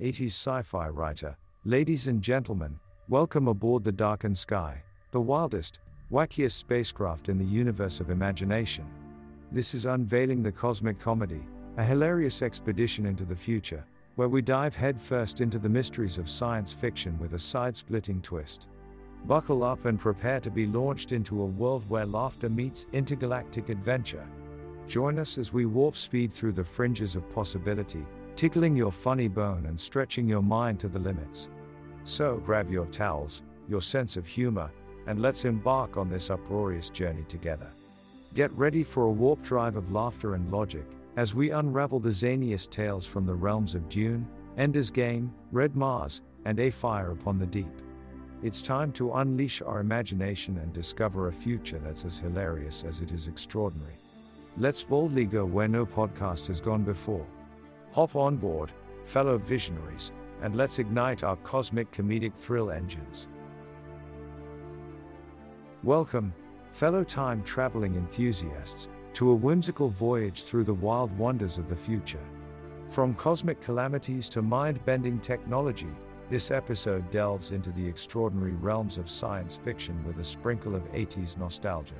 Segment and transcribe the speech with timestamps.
[0.00, 5.80] 80s sci fi writer, ladies and gentlemen, welcome aboard the darkened sky, the wildest,
[6.12, 8.86] wackiest spacecraft in the universe of imagination.
[9.50, 11.44] This is Unveiling the Cosmic Comedy,
[11.78, 13.84] a hilarious expedition into the future,
[14.14, 18.68] where we dive headfirst into the mysteries of science fiction with a side splitting twist.
[19.24, 24.28] Buckle up and prepare to be launched into a world where laughter meets intergalactic adventure.
[24.86, 28.06] Join us as we warp speed through the fringes of possibility,
[28.38, 31.50] tickling your funny bone and stretching your mind to the limits.
[32.04, 34.70] So grab your towels, your sense of humor,
[35.08, 37.72] and let's embark on this uproarious journey together.
[38.34, 42.70] Get ready for a warp drive of laughter and logic as we unravel the zaniest
[42.70, 44.24] tales from the realms of Dune,
[44.56, 47.82] Ender's Game, Red Mars, and A Fire Upon the Deep.
[48.44, 53.10] It's time to unleash our imagination and discover a future that's as hilarious as it
[53.10, 53.96] is extraordinary.
[54.56, 57.26] Let's boldly go where no podcast has gone before.
[57.92, 58.70] Hop on board,
[59.04, 63.28] fellow visionaries, and let's ignite our cosmic comedic thrill engines.
[65.82, 66.34] Welcome,
[66.70, 72.24] fellow time traveling enthusiasts, to a whimsical voyage through the wild wonders of the future.
[72.88, 75.90] From cosmic calamities to mind bending technology,
[76.28, 81.38] this episode delves into the extraordinary realms of science fiction with a sprinkle of 80s
[81.38, 81.94] nostalgia.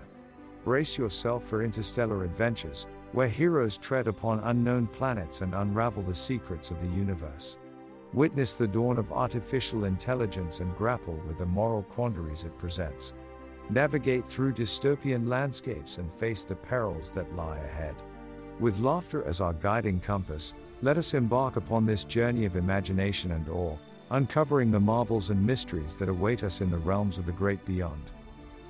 [0.64, 6.70] Brace yourself for interstellar adventures, where heroes tread upon unknown planets and unravel the secrets
[6.70, 7.58] of the universe.
[8.12, 13.14] Witness the dawn of artificial intelligence and grapple with the moral quandaries it presents.
[13.70, 17.94] Navigate through dystopian landscapes and face the perils that lie ahead.
[18.60, 23.48] With laughter as our guiding compass, let us embark upon this journey of imagination and
[23.48, 23.76] awe,
[24.10, 28.10] uncovering the marvels and mysteries that await us in the realms of the great beyond.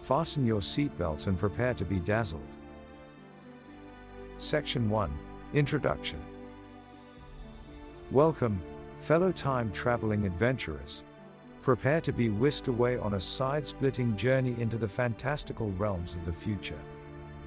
[0.03, 2.58] Fasten your seatbelts and prepare to be dazzled.
[4.41, 5.11] Section 1
[5.55, 6.21] Introduction
[8.13, 8.63] Welcome,
[9.01, 11.03] fellow time traveling adventurers.
[11.61, 16.25] Prepare to be whisked away on a side splitting journey into the fantastical realms of
[16.25, 16.79] the future.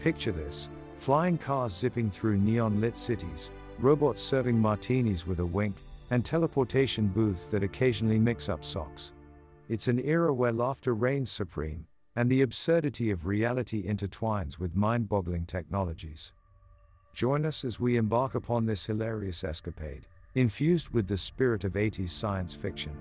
[0.01, 5.77] Picture this flying cars zipping through neon lit cities, robots serving martinis with a wink,
[6.09, 9.13] and teleportation booths that occasionally mix up socks.
[9.69, 15.07] It's an era where laughter reigns supreme, and the absurdity of reality intertwines with mind
[15.07, 16.33] boggling technologies.
[17.13, 22.09] Join us as we embark upon this hilarious escapade, infused with the spirit of 80s
[22.09, 22.93] science fiction.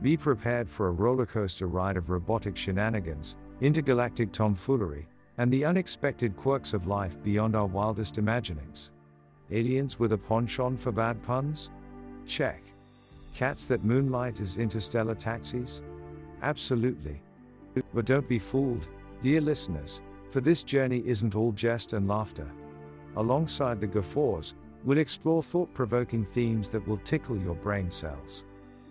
[0.00, 5.06] Be prepared for a rollercoaster ride of robotic shenanigans, intergalactic tomfoolery,
[5.38, 8.90] and the unexpected quirks of life beyond our wildest imaginings.
[9.50, 11.70] Aliens with a penchant for bad puns?
[12.26, 12.62] Check.
[13.34, 15.82] Cats that moonlight as interstellar taxis?
[16.40, 17.22] Absolutely.
[17.94, 18.88] But don't be fooled,
[19.20, 22.50] dear listeners, for this journey isn't all jest and laughter.
[23.16, 28.44] Alongside the guffaws, we'll explore thought provoking themes that will tickle your brain cells.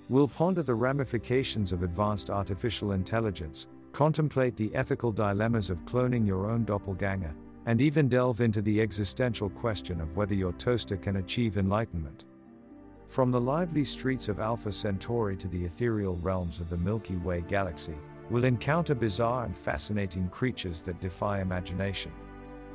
[0.09, 6.49] We'll ponder the ramifications of advanced artificial intelligence, contemplate the ethical dilemmas of cloning your
[6.49, 7.33] own doppelganger,
[7.65, 12.25] and even delve into the existential question of whether your toaster can achieve enlightenment.
[13.07, 17.43] From the lively streets of Alpha Centauri to the ethereal realms of the Milky Way
[17.47, 17.95] galaxy,
[18.29, 22.11] we'll encounter bizarre and fascinating creatures that defy imagination.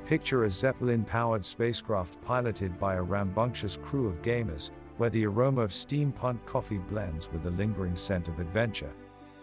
[0.06, 5.62] Picture a Zeppelin powered spacecraft piloted by a rambunctious crew of gamers, where the aroma
[5.62, 8.93] of steampunk coffee blends with the lingering scent of adventure.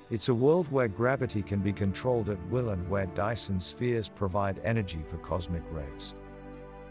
[0.10, 4.62] It's a world where gravity can be controlled at will and where Dyson spheres provide
[4.64, 6.16] energy for cosmic rays.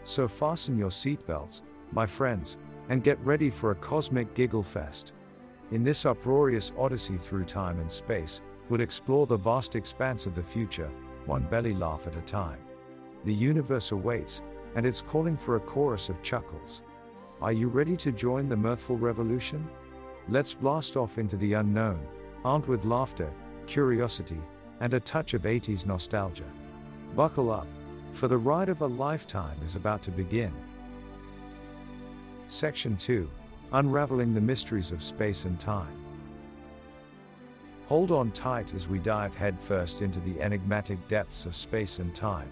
[0.03, 2.57] So fasten your seatbelts, my friends,
[2.89, 5.13] and get ready for a cosmic giggle fest.
[5.71, 10.43] In this uproarious odyssey through time and space, we'll explore the vast expanse of the
[10.43, 10.91] future,
[11.25, 12.59] one belly laugh at a time.
[13.25, 14.41] The universe awaits,
[14.75, 16.81] and it's calling for a chorus of chuckles.
[17.41, 19.67] Are you ready to join the mirthful revolution?
[20.27, 22.05] Let's blast off into the unknown,
[22.43, 23.31] armed with laughter,
[23.65, 24.41] curiosity,
[24.79, 26.51] and a touch of 80s nostalgia.
[27.15, 27.67] Buckle up,
[28.11, 30.53] for the ride of a lifetime is about to begin.
[32.47, 33.29] Section 2
[33.71, 35.97] Unraveling the Mysteries of Space and Time.
[37.87, 42.49] Hold on tight as we dive headfirst into the enigmatic depths of space and time.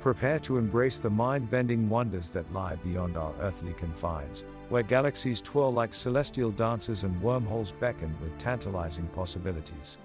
[0.00, 5.40] Prepare to embrace the mind bending wonders that lie beyond our earthly confines, where galaxies
[5.40, 9.98] twirl like celestial dances and wormholes beckon with tantalizing possibilities.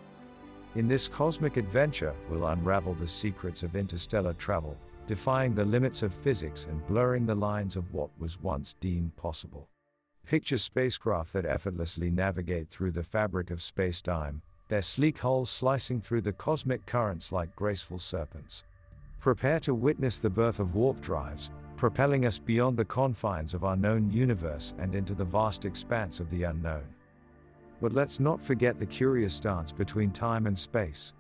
[0.74, 4.76] In this cosmic adventure, we'll unravel the secrets of interstellar travel,
[5.06, 9.70] defying the limits of physics and blurring the lines of what was once deemed possible.
[10.26, 16.02] Picture spacecraft that effortlessly navigate through the fabric of space time, their sleek hulls slicing
[16.02, 18.64] through the cosmic currents like graceful serpents.
[19.24, 23.78] Prepare to witness the birth of warp drives, propelling us beyond the confines of our
[23.78, 26.84] known universe and into the vast expanse of the unknown.
[27.80, 31.14] But let's not forget the curious dance between time and space.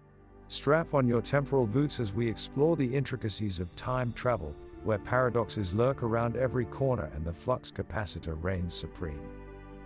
[0.49, 4.53] Strap on your temporal boots as we explore the intricacies of time travel,
[4.83, 9.21] where paradoxes lurk around every corner and the flux capacitor reigns supreme.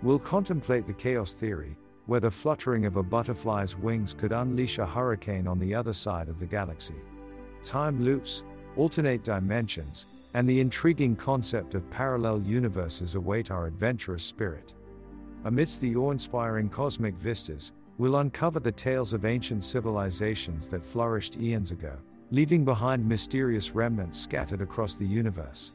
[0.01, 1.77] We'll contemplate the chaos theory,
[2.07, 6.29] where the fluttering of a butterfly's wings could unleash a hurricane on the other side
[6.29, 6.95] of the galaxy.
[7.67, 8.45] Time loops,
[8.77, 14.73] alternate dimensions, and the intriguing concept of parallel universes await our adventurous spirit.
[15.43, 21.35] Amidst the awe inspiring cosmic vistas, we'll uncover the tales of ancient civilizations that flourished
[21.41, 21.97] eons ago,
[22.31, 25.73] leaving behind mysterious remnants scattered across the universe.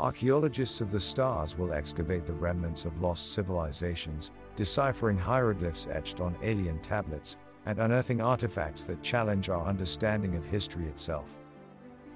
[0.00, 6.34] Archaeologists of the stars will excavate the remnants of lost civilizations, deciphering hieroglyphs etched on
[6.42, 7.36] alien tablets,
[7.66, 11.36] and unearthing artifacts that challenge our understanding of history itself.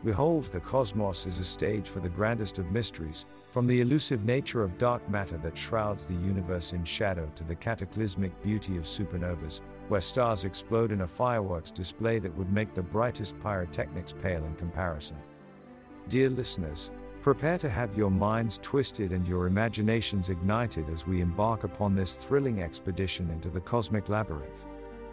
[0.05, 4.63] Behold, the cosmos is a stage for the grandest of mysteries, from the elusive nature
[4.63, 9.61] of dark matter that shrouds the universe in shadow to the cataclysmic beauty of supernovas,
[9.89, 14.55] where stars explode in a fireworks display that would make the brightest pyrotechnics pale in
[14.55, 15.19] comparison.
[16.09, 16.91] Dear listeners,
[17.23, 22.15] Prepare to have your minds twisted and your imaginations ignited as we embark upon this
[22.15, 24.65] thrilling expedition into the cosmic labyrinth.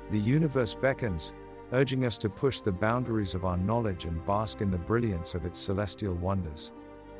[0.09, 1.33] The universe beckons,
[1.73, 5.45] urging us to push the boundaries of our knowledge and bask in the brilliance of
[5.45, 6.71] its celestial wonders.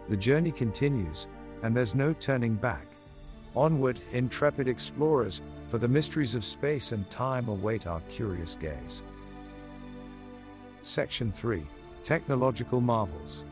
[0.08, 1.28] The journey continues,
[1.64, 2.88] and there's no turning back.
[3.56, 9.04] Onward, intrepid explorers, for the mysteries of space and time await our curious gaze.
[10.82, 11.66] Section 3
[12.04, 13.44] Technological Marvels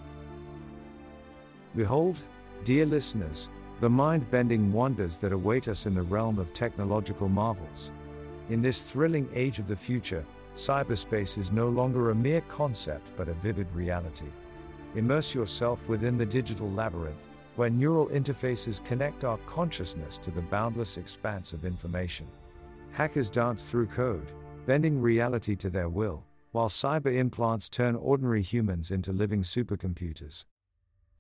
[1.76, 2.18] Behold,
[2.64, 3.50] dear listeners,
[3.82, 7.92] the mind bending wonders that await us in the realm of technological marvels.
[8.50, 10.24] In this thrilling age of the future,
[10.56, 14.32] cyberspace is no longer a mere concept but a vivid reality.
[14.94, 17.18] Immerse yourself within the digital labyrinth,
[17.56, 22.28] where neural interfaces connect our consciousness to the boundless expanse of information.
[22.92, 24.32] Hackers dance through code,
[24.68, 30.46] bending reality to their will, while cyber implants turn ordinary humans into living supercomputers.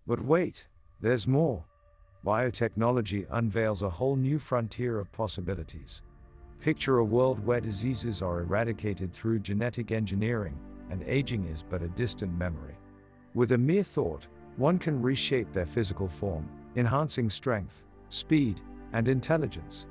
[0.06, 0.68] But wait,
[1.02, 1.66] there's more.
[2.24, 6.04] Biotechnology unveils a whole new frontier of possibilities.
[6.66, 10.58] Picture a world where diseases are eradicated through genetic engineering,
[10.90, 12.74] and aging is but a distant memory.
[13.36, 14.28] With a mere thought,
[14.58, 18.62] one can reshape their physical form, enhancing strength, speed,
[18.94, 19.86] and intelligence.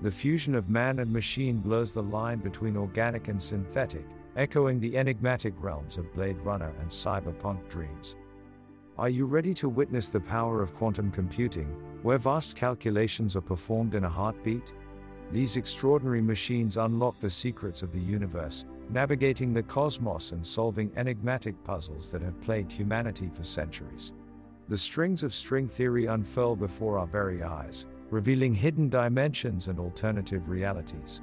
[0.00, 4.96] The fusion of man and machine blurs the line between organic and synthetic, echoing the
[4.96, 8.16] enigmatic realms of Blade Runner and cyberpunk dreams.
[8.96, 11.68] Are you ready to witness the power of quantum computing,
[12.02, 14.72] where vast calculations are performed in a heartbeat?
[15.32, 21.62] These extraordinary machines unlock the secrets of the universe, navigating the cosmos and solving enigmatic
[21.64, 24.12] puzzles that have plagued humanity for centuries.
[24.68, 30.48] The strings of string theory unfurl before our very eyes, revealing hidden dimensions and alternative
[30.48, 31.20] realities.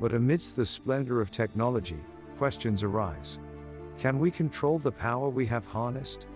[0.00, 1.98] But amidst the splendor of technology,
[2.36, 3.38] questions arise.
[3.98, 6.28] Can we control the power we have harnessed?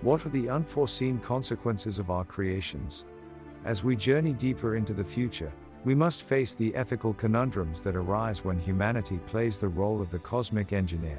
[0.00, 3.04] What are the unforeseen consequences of our creations?
[3.64, 5.52] As we journey deeper into the future,
[5.84, 10.18] we must face the ethical conundrums that arise when humanity plays the role of the
[10.18, 11.18] cosmic engineer.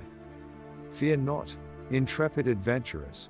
[0.90, 1.56] Fear not,
[1.90, 3.30] intrepid adventurers.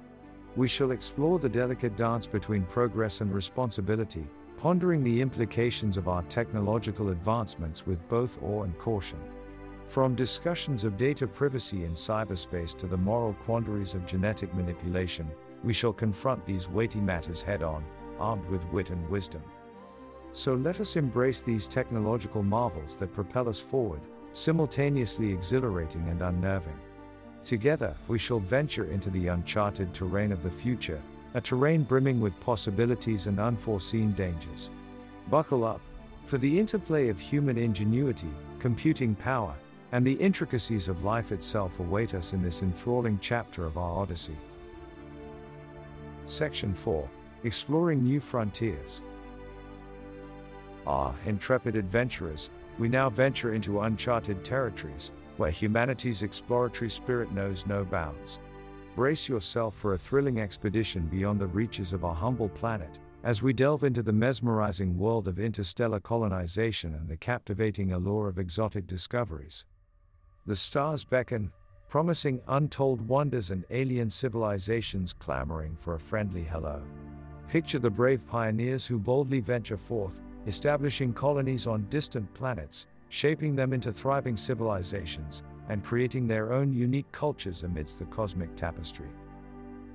[0.56, 4.28] We shall explore the delicate dance between progress and responsibility,
[4.58, 9.20] pondering the implications of our technological advancements with both awe and caution.
[9.88, 15.28] From discussions of data privacy in cyberspace to the moral quandaries of genetic manipulation,
[15.64, 17.84] we shall confront these weighty matters head on,
[18.20, 19.42] armed with wit and wisdom.
[20.34, 24.02] So let us embrace these technological marvels that propel us forward,
[24.34, 26.80] simultaneously exhilarating and unnerving.
[27.44, 31.00] Together, we shall venture into the uncharted terrain of the future,
[31.36, 34.72] a terrain brimming with possibilities and unforeseen dangers.
[35.30, 35.82] Buckle up,
[36.26, 39.54] for the interplay of human ingenuity, computing power,
[39.92, 44.38] and the intricacies of life itself await us in this enthralling chapter of our Odyssey.
[46.26, 47.08] Section 4
[47.44, 49.04] Exploring New Frontiers.
[50.86, 57.86] Ah, intrepid adventurers, we now venture into uncharted territories, where humanity's exploratory spirit knows no
[57.86, 58.40] bounds.
[58.96, 63.54] Brace yourself for a thrilling expedition beyond the reaches of our humble planet, as we
[63.54, 69.66] delve into the mesmerizing world of interstellar colonization and the captivating allure of exotic discoveries.
[70.46, 71.52] The stars beckon,
[71.88, 76.84] promising untold wonders and alien civilizations clamoring for a friendly hello.
[77.48, 83.74] Picture the brave pioneers who boldly venture forth, establishing colonies on distant planets, shaping them
[83.74, 89.10] into thriving civilizations, and creating their own unique cultures amidst the cosmic tapestry.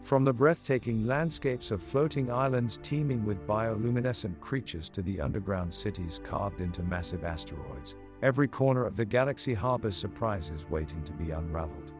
[0.01, 6.21] From the breathtaking landscapes of floating islands teeming with bioluminescent creatures to the underground cities
[6.23, 11.93] carved into massive asteroids, every corner of the galaxy harbors surprises waiting to be unraveled.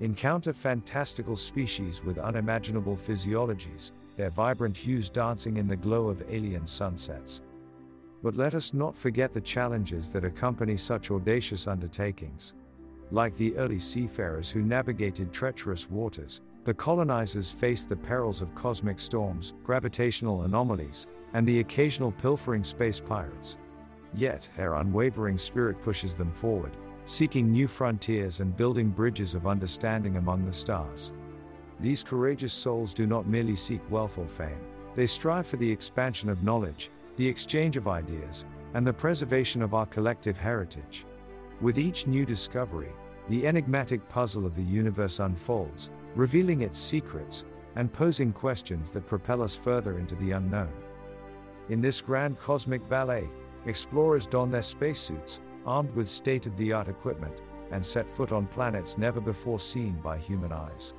[0.00, 6.66] Encounter fantastical species with unimaginable physiologies, their vibrant hues dancing in the glow of alien
[6.66, 7.42] sunsets.
[8.22, 12.54] But let us not forget the challenges that accompany such audacious undertakings.
[13.10, 18.98] Like the early seafarers who navigated treacherous waters, the colonizers faced the perils of cosmic
[18.98, 23.56] storms, gravitational anomalies, and the occasional pilfering space pirates.
[24.14, 30.16] Yet, their unwavering spirit pushes them forward, seeking new frontiers and building bridges of understanding
[30.16, 31.12] among the stars.
[31.80, 34.60] These courageous souls do not merely seek wealth or fame,
[34.96, 39.74] they strive for the expansion of knowledge, the exchange of ideas, and the preservation of
[39.74, 41.04] our collective heritage.
[41.60, 42.92] With each new discovery,
[43.28, 47.44] the enigmatic puzzle of the universe unfolds, revealing its secrets,
[47.74, 50.72] and posing questions that propel us further into the unknown.
[51.68, 53.28] In this grand cosmic ballet,
[53.66, 58.46] explorers don their spacesuits, armed with state of the art equipment, and set foot on
[58.46, 60.94] planets never before seen by human eyes.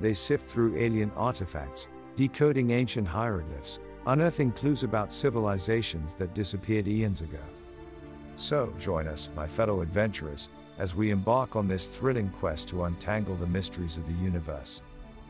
[0.00, 7.20] They sift through alien artifacts, decoding ancient hieroglyphs, unearthing clues about civilizations that disappeared eons
[7.20, 7.42] ago.
[8.36, 10.48] So, join us, my fellow adventurers,
[10.78, 14.80] as we embark on this thrilling quest to untangle the mysteries of the universe.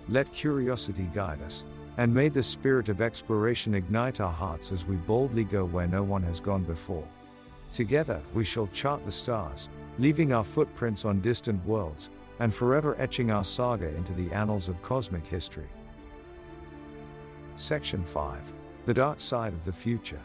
[0.08, 1.64] Let curiosity guide us,
[1.96, 6.04] and may the spirit of exploration ignite our hearts as we boldly go where no
[6.04, 7.08] one has gone before.
[7.72, 9.68] Together, we shall chart the stars,
[9.98, 14.80] leaving our footprints on distant worlds, and forever etching our saga into the annals of
[14.82, 15.66] cosmic history.
[17.56, 18.52] Section 5
[18.88, 20.22] The Dark Side of the Future.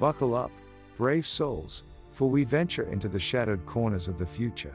[0.00, 0.50] Buckle up,
[0.96, 4.74] brave souls, for we venture into the shadowed corners of the future.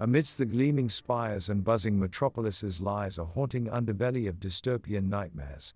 [0.00, 5.72] Amidst the gleaming spires and buzzing metropolises lies a haunting underbelly of dystopian nightmares.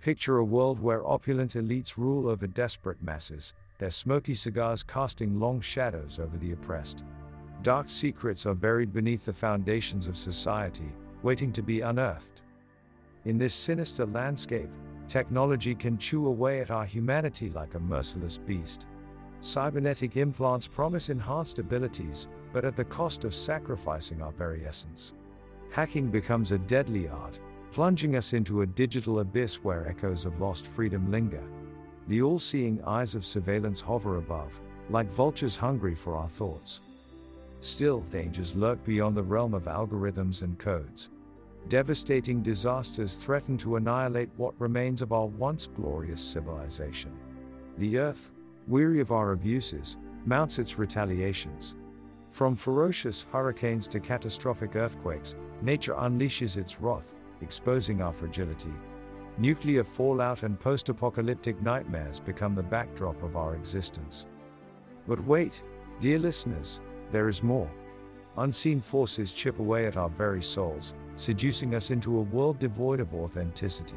[0.00, 5.60] Picture a world where opulent elites rule over desperate masses, their smoky cigars casting long
[5.60, 7.02] shadows over the oppressed.
[7.64, 10.92] Dark secrets are buried beneath the foundations of society,
[11.24, 12.42] waiting to be unearthed.
[13.24, 14.70] In this sinister landscape,
[15.12, 18.86] technology can chew away at our humanity like a merciless beast.
[19.40, 25.12] Cybernetic implants promise enhanced abilities, but at the cost of sacrificing our very essence.
[25.70, 27.38] Hacking becomes a deadly art,
[27.72, 31.44] plunging us into a digital abyss where echoes of lost freedom linger.
[32.08, 36.80] The all seeing eyes of surveillance hover above, like vultures hungry for our thoughts.
[37.60, 41.10] Still, dangers lurk beyond the realm of algorithms and codes.
[41.68, 47.12] Devastating disasters threaten to annihilate what remains of our once glorious civilization.
[47.78, 48.30] The Earth,
[48.68, 51.76] weary of our abuses, mounts its retaliations.
[52.30, 58.72] From ferocious hurricanes to catastrophic earthquakes, nature unleashes its wrath, exposing our fragility.
[59.38, 64.26] Nuclear fallout and post apocalyptic nightmares become the backdrop of our existence.
[65.06, 65.64] But wait,
[66.00, 67.70] dear listeners, there is more.
[68.36, 73.14] Unseen forces chip away at our very souls, seducing us into a world devoid of
[73.14, 73.96] authenticity.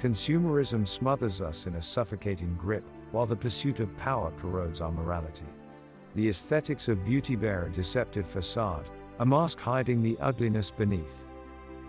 [0.00, 5.46] Consumerism smothers us in a suffocating grip, while the pursuit of power corrodes our morality.
[6.14, 11.26] The aesthetics of beauty bear a deceptive facade, a mask hiding the ugliness beneath.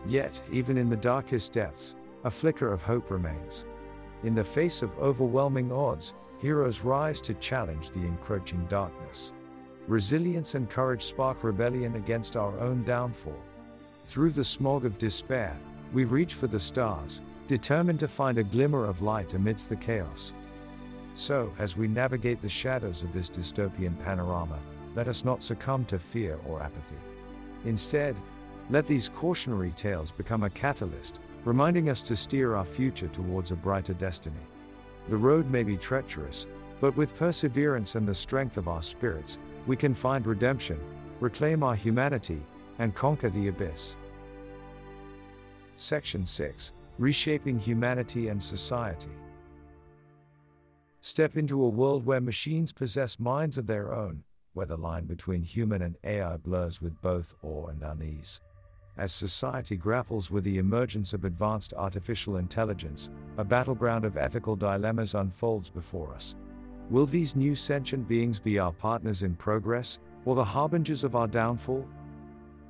[0.08, 3.68] Yet, even in the darkest depths, a flicker of hope remains.
[4.24, 9.32] In the face of overwhelming odds, heroes rise to challenge the encroaching darkness.
[9.88, 13.40] Resilience and courage spark rebellion against our own downfall.
[14.06, 15.58] Through the smog of despair,
[15.92, 20.32] we reach for the stars, determined to find a glimmer of light amidst the chaos.
[21.16, 24.60] So, as we navigate the shadows of this dystopian panorama,
[24.96, 26.98] let us not succumb to fear or apathy.
[27.66, 28.16] Instead,
[28.70, 33.56] let these cautionary tales become a catalyst, reminding us to steer our future towards a
[33.56, 34.46] brighter destiny.
[35.10, 36.46] The road may be treacherous,
[36.80, 40.80] but with perseverance and the strength of our spirits, we can find redemption,
[41.20, 42.42] reclaim our humanity,
[42.80, 43.96] and conquer the abyss.
[45.76, 49.12] Section 6 Reshaping Humanity and Society.
[51.02, 55.44] Step into a world where machines possess minds of their own, where the line between
[55.44, 58.40] human and AI blurs with both awe and unease.
[58.98, 65.14] As society grapples with the emergence of advanced artificial intelligence, a battleground of ethical dilemmas
[65.14, 66.34] unfolds before us.
[66.90, 71.28] Will these new sentient beings be our partners in progress, or the harbingers of our
[71.28, 71.86] downfall?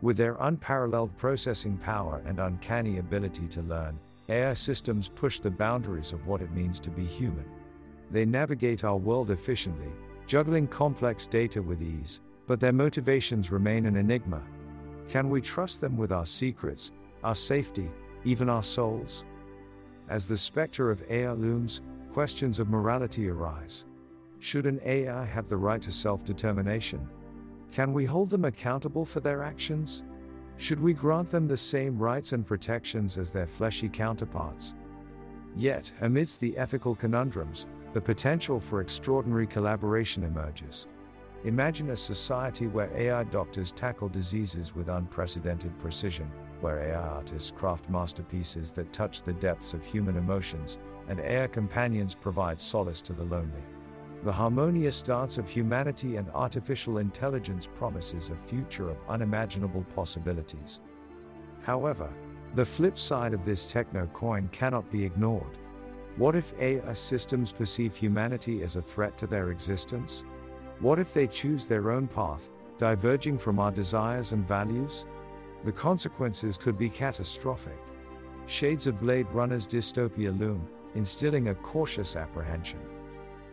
[0.01, 6.11] With their unparalleled processing power and uncanny ability to learn, AI systems push the boundaries
[6.11, 7.45] of what it means to be human.
[8.11, 9.91] They navigate our world efficiently,
[10.27, 14.41] juggling complex data with ease, but their motivations remain an enigma.
[15.07, 16.91] Can we trust them with our secrets,
[17.23, 17.89] our safety,
[18.23, 19.25] even our souls?
[20.09, 23.85] As the specter of AI looms, questions of morality arise.
[24.39, 27.07] Should an AI have the right to self determination?
[27.75, 30.01] Can we hold them accountable for their actions?
[30.55, 34.75] Should we grant them the same rights and protections as their fleshy counterparts?
[35.57, 40.87] Yet, amidst the ethical conundrums, the potential for extraordinary collaboration emerges.
[41.43, 47.89] Imagine a society where AI doctors tackle diseases with unprecedented precision, where AI artists craft
[47.89, 50.79] masterpieces that touch the depths of human emotions,
[51.09, 53.63] and AI companions provide solace to the lonely.
[54.25, 60.79] The harmonious dance of humanity and artificial intelligence promises a future of unimaginable possibilities.
[61.61, 62.09] However,
[62.55, 65.59] the flip side of this techno coin cannot be ignored.
[66.17, 70.23] What if AI systems perceive humanity as a threat to their existence?
[70.79, 75.05] What if they choose their own path, diverging from our desires and values?
[75.63, 77.77] The consequences could be catastrophic.
[78.47, 82.79] Shades of Blade Runner's dystopia loom, instilling a cautious apprehension.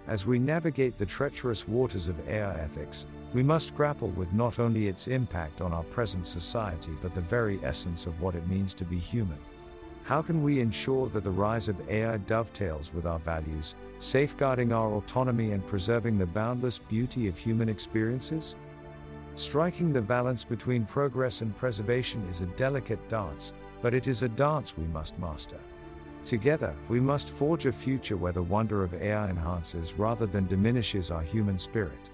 [0.09, 4.89] As we navigate the treacherous waters of AI ethics, we must grapple with not only
[4.89, 8.85] its impact on our present society but the very essence of what it means to
[8.85, 9.39] be human.
[10.03, 14.93] How can we ensure that the rise of AI dovetails with our values, safeguarding our
[14.93, 18.57] autonomy and preserving the boundless beauty of human experiences?
[19.37, 24.29] Striking the balance between progress and preservation is a delicate dance, but it is a
[24.29, 25.61] dance we must master.
[26.25, 31.11] Together, we must forge a future where the wonder of AI enhances rather than diminishes
[31.11, 32.11] our human spirit.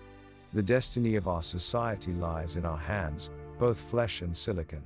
[0.54, 4.82] The destiny of our society lies in our hands, both flesh and silicon.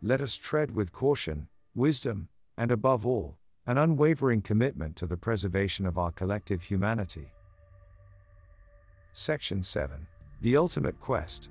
[0.00, 5.86] Let us tread with caution, wisdom, and above all, an unwavering commitment to the preservation
[5.86, 7.32] of our collective humanity.
[9.12, 10.06] Section 7
[10.40, 11.50] The Ultimate Quest.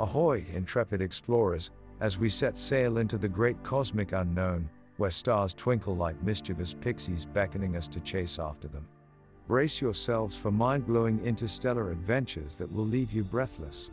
[0.00, 1.70] Ahoy, intrepid explorers,
[2.00, 4.68] as we set sail into the great cosmic unknown,
[4.98, 8.86] where stars twinkle like mischievous pixies beckoning us to chase after them.
[9.46, 13.90] Brace yourselves for mind blowing interstellar adventures that will leave you breathless.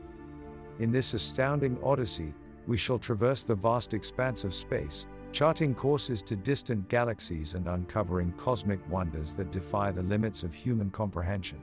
[0.80, 2.34] In this astounding odyssey,
[2.68, 8.34] we shall traverse the vast expanse of space, charting courses to distant galaxies and uncovering
[8.34, 11.60] cosmic wonders that defy the limits of human comprehension.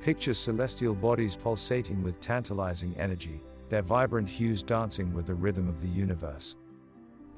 [0.00, 5.80] Picture celestial bodies pulsating with tantalizing energy, their vibrant hues dancing with the rhythm of
[5.82, 6.56] the universe.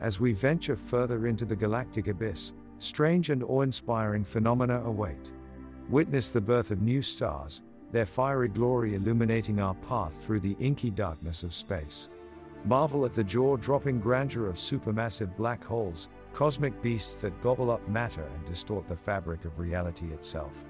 [0.03, 5.33] As we venture further into the galactic abyss, strange and awe inspiring phenomena await.
[5.89, 7.63] Witness the birth of new stars,
[7.93, 12.09] their fiery glory illuminating our path through the inky darkness of space.
[12.65, 17.89] Marvel at the jaw dropping grandeur of supermassive black holes, cosmic beasts that gobble up
[17.89, 20.65] matter and distort the fabric of reality itself.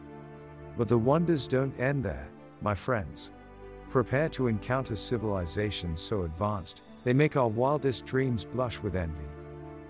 [0.77, 2.29] But the wonders don't end there,
[2.61, 3.33] my friends.
[3.89, 9.25] Prepare to encounter civilizations so advanced, they make our wildest dreams blush with envy.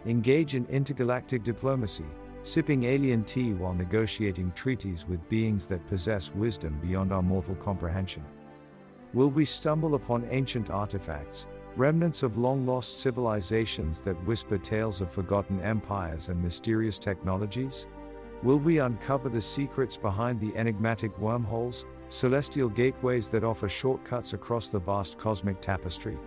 [0.07, 2.07] Engage in intergalactic diplomacy,
[2.43, 8.25] sipping alien tea while negotiating treaties with beings that possess wisdom beyond our mortal comprehension.
[9.15, 11.47] Will we stumble upon ancient artifacts,
[11.77, 17.87] remnants of long lost civilizations that whisper tales of forgotten empires and mysterious technologies?
[18.43, 24.69] Will we uncover the secrets behind the enigmatic wormholes, celestial gateways that offer shortcuts across
[24.69, 26.19] the vast cosmic tapestry?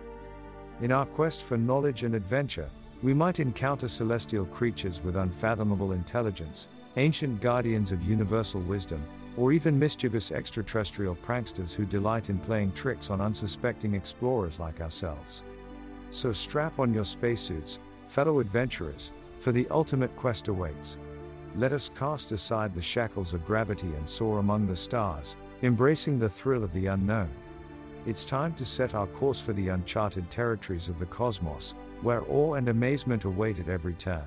[0.82, 2.68] In our quest for knowledge and adventure,
[3.02, 9.02] we might encounter celestial creatures with unfathomable intelligence, ancient guardians of universal wisdom,
[9.38, 15.44] or even mischievous extraterrestrial pranksters who delight in playing tricks on unsuspecting explorers like ourselves.
[16.10, 20.98] So strap on your spacesuits, fellow adventurers, for the ultimate quest awaits.
[21.54, 26.28] Let us cast aside the shackles of gravity and soar among the stars, embracing the
[26.28, 27.30] thrill of the unknown.
[28.06, 32.54] It's time to set our course for the uncharted territories of the cosmos, where awe
[32.54, 34.22] and amazement await at every turn.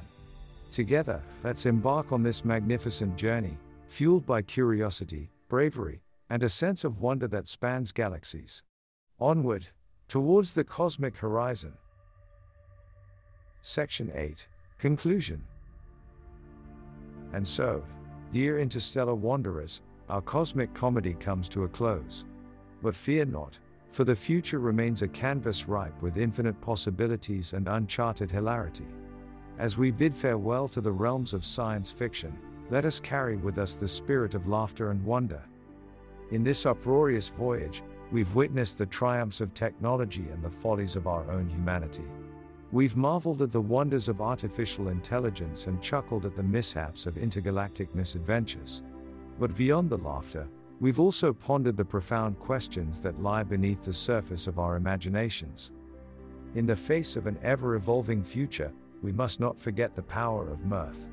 [0.70, 7.00] Together, let's embark on this magnificent journey, fueled by curiosity, bravery, and a sense of
[7.00, 8.64] wonder that spans galaxies.
[9.18, 9.66] Onward,
[10.10, 11.72] towards the cosmic horizon.
[13.62, 14.46] Section 8
[14.78, 15.42] Conclusion
[17.32, 17.86] And so,
[18.34, 22.26] dear interstellar wanderers, our cosmic comedy comes to a close.
[22.82, 23.58] But fear not,
[23.92, 28.88] for the future remains a canvas ripe with infinite possibilities and uncharted hilarity.
[29.58, 32.38] As we bid farewell to the realms of science fiction,
[32.70, 35.42] let us carry with us the spirit of laughter and wonder.
[36.32, 41.30] In this uproarious voyage, we've witnessed the triumphs of technology and the follies of our
[41.32, 42.06] own humanity.
[42.72, 47.94] We've marveled at the wonders of artificial intelligence and chuckled at the mishaps of intergalactic
[47.96, 48.84] misadventures.
[49.40, 50.48] But beyond the laughter,
[50.82, 55.72] We've also pondered the profound questions that lie beneath the surface of our imaginations.
[56.56, 60.66] In the face of an ever evolving future, we must not forget the power of
[60.66, 61.10] mirth.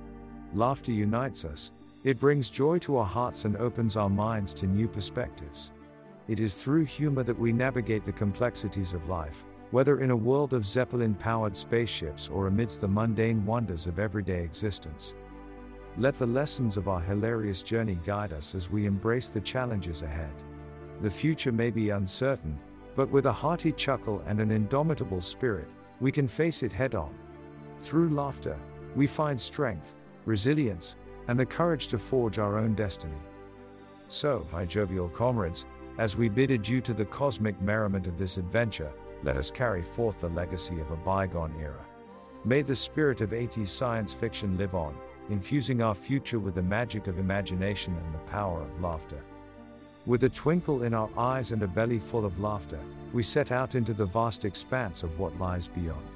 [0.55, 1.73] Laughter unites us,
[2.05, 5.73] it brings joy to our hearts and opens our minds to new perspectives.
[6.29, 10.53] It is through humor that we navigate the complexities of life, whether in a world
[10.53, 15.15] of Zeppelin powered spaceships or amidst the mundane wonders of everyday existence.
[15.99, 20.33] Let the lessons of our hilarious journey guide us as we embrace the challenges ahead.
[21.01, 22.59] The future may be uncertain,
[22.95, 27.15] but with a hearty chuckle and an indomitable spirit, we can face it head on.
[27.81, 28.59] Through laughter,
[28.95, 29.95] we find strength,
[30.27, 30.97] resilience,
[31.29, 33.17] and the courage to forge our own destiny.
[34.09, 35.65] So, my jovial comrades,
[35.97, 40.21] as we bid adieu to the cosmic merriment of this adventure, let us carry forth
[40.21, 41.87] the legacy of a bygone era.
[42.45, 44.95] May the spirit of 80s science fiction live on,
[45.29, 49.21] infusing our future with the magic of imagination and the power of laughter.
[50.07, 52.79] With a twinkle in our eyes and a belly full of laughter,
[53.13, 56.07] we set out into the vast expanse of what lies beyond.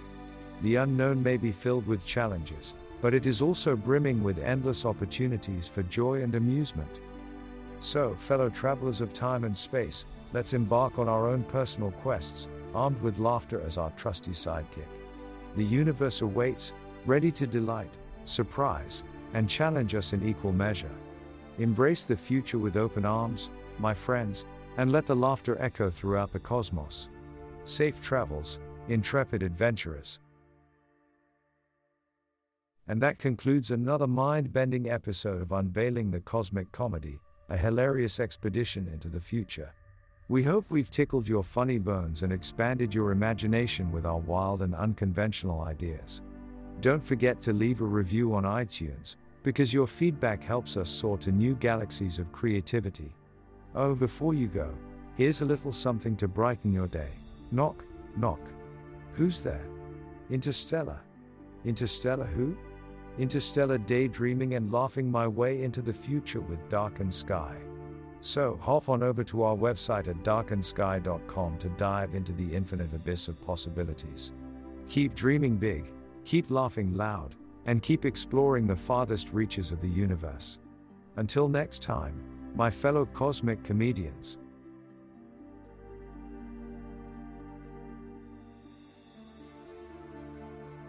[0.62, 5.66] The unknown may be filled with challenges, but it is also brimming with endless opportunities
[5.66, 7.00] for joy and amusement.
[7.80, 13.00] So, fellow travelers of time and space, let's embark on our own personal quests, armed
[13.00, 14.86] with laughter as our trusty sidekick.
[15.56, 16.74] The universe awaits,
[17.06, 19.04] ready to delight, surprise,
[19.34, 20.90] and challenge us in equal measure.
[21.58, 26.40] Embrace the future with open arms, my friends, and let the laughter echo throughout the
[26.40, 27.08] cosmos.
[27.64, 30.20] Safe travels, intrepid adventurers.
[32.88, 38.88] And that concludes another mind bending episode of Unveiling the Cosmic Comedy, a hilarious expedition
[38.88, 39.72] into the future.
[40.28, 44.74] We hope we've tickled your funny bones and expanded your imagination with our wild and
[44.74, 46.22] unconventional ideas.
[46.80, 51.30] Don't forget to leave a review on iTunes, because your feedback helps us soar to
[51.30, 53.14] new galaxies of creativity.
[53.74, 54.74] Oh, before you go,
[55.14, 57.10] here's a little something to brighten your day.
[57.50, 57.84] Knock,
[58.16, 58.40] knock.
[59.12, 59.66] Who's there?
[60.30, 61.00] Interstellar.
[61.64, 62.56] Interstellar who?
[63.18, 67.54] interstellar daydreaming and laughing my way into the future with darkened sky.
[68.20, 73.28] So, hop on over to our website at darkensky.com to dive into the infinite abyss
[73.28, 74.32] of possibilities.
[74.88, 75.84] Keep dreaming big,
[76.30, 77.34] keep laughing loud,
[77.66, 80.60] and keep exploring the farthest reaches of the universe.
[81.16, 82.14] Until next time,
[82.54, 84.38] my fellow cosmic comedians.